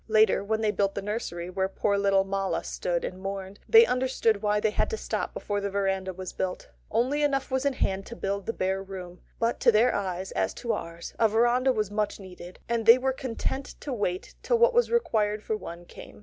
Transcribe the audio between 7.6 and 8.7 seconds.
in hand to build the